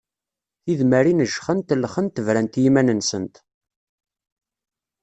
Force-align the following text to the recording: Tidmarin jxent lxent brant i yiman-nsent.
Tidmarin 0.63 1.25
jxent 1.33 1.67
lxent 1.83 2.15
brant 2.25 2.53
i 2.59 2.61
yiman-nsent. 2.63 3.35